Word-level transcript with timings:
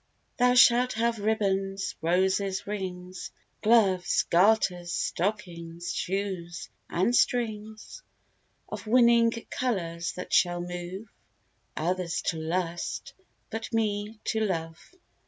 Thou 0.37 0.55
shalt 0.55 0.93
have 0.93 1.19
ribbands, 1.19 1.93
roses, 2.01 2.65
rings, 2.65 3.29
Gloves, 3.61 4.23
garters, 4.31 4.91
stockings, 4.91 5.93
shoes, 5.93 6.71
and 6.89 7.15
strings 7.15 8.01
Of 8.67 8.87
winning 8.87 9.29
colours, 9.51 10.13
that 10.13 10.33
shall 10.33 10.59
move 10.59 11.07
Others 11.77 12.23
to 12.29 12.37
lust, 12.37 13.13
but 13.51 13.71
me 13.71 14.17
to 14.23 14.39
love. 14.39 14.79